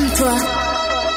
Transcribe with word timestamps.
Comme 0.00 0.08
toi, 0.16 0.34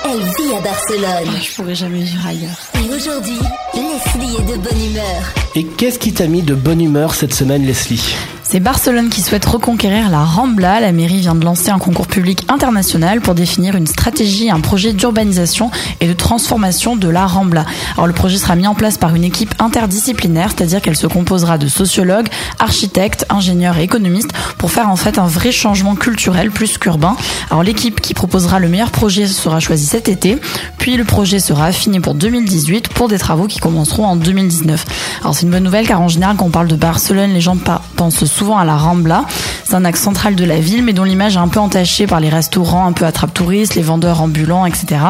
elle 0.03 0.19
vit 0.19 0.55
à 0.57 0.59
Barcelone. 0.59 1.41
Je 1.41 1.55
pourrais 1.55 1.75
jamais 1.75 2.01
vivre 2.01 2.27
ailleurs. 2.27 2.59
Et 2.75 2.93
aujourd'hui, 2.93 3.39
Leslie 3.73 4.35
est 4.35 4.51
de 4.51 4.57
bonne 4.57 4.85
humeur. 4.91 5.33
Et 5.55 5.63
qu'est-ce 5.63 5.97
qui 5.97 6.11
t'a 6.11 6.27
mis 6.27 6.41
de 6.41 6.53
bonne 6.53 6.81
humeur 6.81 7.15
cette 7.15 7.33
semaine, 7.33 7.65
Leslie? 7.65 8.13
C'est 8.53 8.59
Barcelone 8.59 9.09
qui 9.09 9.21
souhaite 9.21 9.45
reconquérir 9.45 10.11
la 10.11 10.23
Rambla. 10.23 10.79
La 10.79 10.91
mairie 10.91 11.21
vient 11.21 11.33
de 11.33 11.43
lancer 11.43 11.71
un 11.71 11.79
concours 11.79 12.05
public 12.05 12.45
international 12.49 13.19
pour 13.19 13.33
définir 13.33 13.75
une 13.75 13.87
stratégie, 13.87 14.51
un 14.51 14.59
projet 14.59 14.93
d'urbanisation 14.93 15.71
et 16.01 16.05
de 16.05 16.13
transformation 16.13 16.95
de 16.95 17.09
la 17.09 17.25
Rambla. 17.25 17.65
Alors 17.95 18.05
le 18.05 18.13
projet 18.13 18.37
sera 18.37 18.55
mis 18.55 18.67
en 18.67 18.75
place 18.75 18.99
par 18.99 19.15
une 19.15 19.23
équipe 19.23 19.55
interdisciplinaire, 19.57 20.51
c'est-à-dire 20.55 20.83
qu'elle 20.83 20.95
se 20.95 21.07
composera 21.07 21.57
de 21.57 21.65
sociologues, 21.65 22.27
architectes, 22.59 23.25
ingénieurs 23.31 23.79
et 23.79 23.85
économistes 23.85 24.29
pour 24.59 24.69
faire 24.69 24.87
en 24.87 24.97
fait 24.97 25.17
un 25.17 25.25
vrai 25.25 25.51
changement 25.51 25.95
culturel 25.95 26.51
plus 26.51 26.77
qu'urbain. 26.77 27.15
Alors 27.49 27.63
l'équipe 27.63 28.01
qui 28.01 28.13
proposera 28.13 28.59
le 28.59 28.69
meilleur 28.69 28.91
projet 28.91 29.25
sera 29.25 29.59
choisie 29.61 29.87
cet 29.87 30.09
été, 30.09 30.37
puis 30.77 30.95
le 30.95 31.05
projet 31.05 31.39
sera 31.39 31.65
affiné 31.65 31.99
pour 31.99 32.13
2018 32.13 32.89
pour 32.89 33.07
des 33.07 33.17
travaux 33.17 33.47
qui 33.47 33.57
commenceront 33.57 34.05
en 34.05 34.15
2019. 34.15 34.85
Alors 35.21 35.33
c'est 35.33 35.41
une 35.41 35.51
bonne 35.51 35.63
nouvelle 35.63 35.87
car 35.87 36.01
en 36.01 36.07
général 36.07 36.35
quand 36.37 36.45
on 36.45 36.51
parle 36.51 36.67
de 36.67 36.75
Barcelone, 36.75 37.33
les 37.33 37.41
gens 37.41 37.57
pensent 37.95 38.25
souvent 38.25 38.42
à 38.51 38.65
la 38.65 38.75
Rambla. 38.75 39.25
C'est 39.73 39.77
un 39.77 39.85
axe 39.85 40.03
central 40.03 40.35
de 40.35 40.45
la 40.45 40.59
ville 40.59 40.83
mais 40.83 40.93
dont 40.93 41.03
l'image 41.03 41.35
est 41.35 41.39
un 41.39 41.47
peu 41.47 41.59
entachée 41.59 42.05
par 42.05 42.19
les 42.19 42.29
restaurants 42.29 42.85
un 42.85 42.91
peu 42.91 43.05
attrape-touristes, 43.05 43.73
les 43.73 43.81
vendeurs 43.81 44.21
ambulants, 44.21 44.67
etc. 44.67 45.01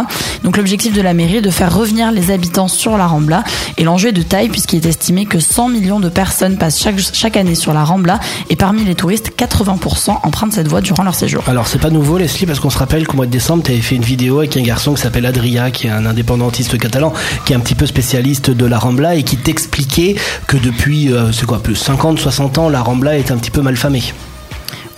Donc 0.45 0.55
l'objectif 0.55 0.93
de 0.93 1.01
la 1.01 1.13
mairie 1.13 1.35
est 1.35 1.41
de 1.41 1.49
faire 1.49 1.75
revenir 1.75 2.13
les 2.13 2.31
habitants 2.31 2.69
sur 2.69 2.97
la 2.97 3.05
Rambla 3.05 3.43
et 3.77 3.83
l'enjeu 3.83 4.07
est 4.07 4.13
de 4.13 4.21
taille 4.21 4.47
puisqu'il 4.47 4.77
est 4.77 4.87
estimé 4.87 5.25
que 5.25 5.41
100 5.41 5.67
millions 5.67 5.99
de 5.99 6.07
personnes 6.07 6.57
passent 6.57 6.81
chaque, 6.81 6.97
chaque 6.97 7.35
année 7.35 7.55
sur 7.55 7.73
la 7.73 7.83
Rambla 7.83 8.21
et 8.49 8.55
parmi 8.55 8.85
les 8.85 8.95
touristes, 8.95 9.33
80% 9.37 10.19
empruntent 10.23 10.53
cette 10.53 10.69
voie 10.69 10.79
durant 10.79 11.03
leur 11.03 11.15
séjour. 11.15 11.43
Alors 11.47 11.67
c'est 11.67 11.79
pas 11.79 11.89
nouveau 11.89 12.17
Leslie 12.17 12.45
parce 12.45 12.61
qu'on 12.61 12.69
se 12.69 12.77
rappelle 12.77 13.05
qu'au 13.05 13.17
mois 13.17 13.25
de 13.25 13.31
décembre 13.31 13.63
tu 13.63 13.71
avais 13.73 13.81
fait 13.81 13.95
une 13.95 14.03
vidéo 14.03 14.39
avec 14.39 14.55
un 14.55 14.63
garçon 14.63 14.93
qui 14.93 15.01
s'appelle 15.01 15.25
Adria 15.25 15.71
qui 15.71 15.87
est 15.87 15.91
un 15.91 16.05
indépendantiste 16.05 16.77
catalan 16.77 17.11
qui 17.43 17.51
est 17.51 17.57
un 17.57 17.59
petit 17.59 17.75
peu 17.75 17.85
spécialiste 17.85 18.49
de 18.49 18.65
la 18.65 18.79
Rambla 18.79 19.15
et 19.15 19.23
qui 19.23 19.35
t'expliquait 19.35 20.15
que 20.47 20.55
depuis 20.55 21.11
euh, 21.11 21.33
c'est 21.33 21.45
quoi 21.45 21.61
plus 21.61 21.75
50 21.75 22.17
60 22.17 22.59
ans 22.59 22.69
la 22.69 22.81
Rambla 22.81 23.17
est 23.17 23.29
un 23.29 23.35
petit 23.35 23.51
peu 23.51 23.61
malfamée. 23.61 24.03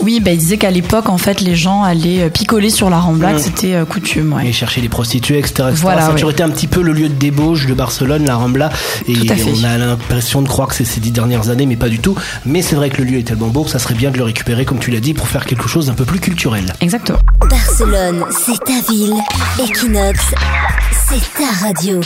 Oui, 0.05 0.19
bah, 0.19 0.31
il 0.31 0.37
disait 0.37 0.57
qu'à 0.57 0.69
l'époque, 0.69 1.09
en 1.09 1.17
fait, 1.17 1.41
les 1.41 1.55
gens 1.55 1.81
allaient 1.81 2.21
euh, 2.21 2.29
picoler 2.29 2.69
sur 2.69 2.91
la 2.91 2.99
Rambla, 2.99 3.31
que 3.33 3.37
Mm. 3.39 3.39
c'était 3.43 3.73
euh, 3.73 3.85
coutume. 3.85 4.33
Ouais. 4.33 4.47
Et 4.47 4.53
chercher 4.53 4.79
les 4.81 4.87
prostituées, 4.89 5.39
etc. 5.39 5.53
etc. 5.69 5.73
Voilà, 5.81 6.01
ça 6.01 6.05
a 6.07 6.09
ouais. 6.09 6.15
toujours 6.15 6.29
été 6.29 6.43
un 6.43 6.49
petit 6.49 6.67
peu 6.67 6.81
le 6.83 6.93
lieu 6.93 7.09
de 7.09 7.15
débauche 7.15 7.65
de 7.65 7.73
Barcelone, 7.73 8.23
la 8.25 8.35
Rambla. 8.35 8.69
Et 9.07 9.13
Tout 9.13 9.25
à 9.33 9.35
fait. 9.35 9.51
on 9.59 9.63
a 9.63 9.77
l'impression 9.79 10.43
de 10.43 10.47
croire 10.47 10.67
que 10.67 10.75
c'est 10.75 10.85
ces 10.85 10.99
dix 10.99 11.11
dernières 11.11 11.49
années, 11.49 11.65
mais 11.65 11.75
pas 11.75 11.89
du 11.89 11.97
tout. 11.99 12.15
Mais 12.45 12.61
c'est 12.61 12.75
vrai 12.75 12.91
que 12.91 12.97
le 13.01 13.05
lieu 13.05 13.17
est 13.17 13.23
tellement 13.23 13.47
beau 13.47 13.63
que 13.63 13.71
ça 13.71 13.79
serait 13.79 13.95
bien 13.95 14.11
de 14.11 14.17
le 14.17 14.23
récupérer, 14.23 14.63
comme 14.63 14.77
tu 14.79 14.91
l'as 14.91 14.99
dit, 14.99 15.15
pour 15.15 15.27
faire 15.27 15.45
quelque 15.45 15.67
chose 15.67 15.87
d'un 15.87 15.93
peu 15.95 16.05
plus 16.05 16.19
culturel. 16.19 16.73
Exactement. 16.81 17.19
Barcelone, 17.49 18.25
c'est 18.29 18.63
ta 18.63 18.79
ville. 18.91 19.13
Equinox, 19.59 20.19
c'est 21.09 21.33
ta 21.43 21.65
radio. 21.65 21.99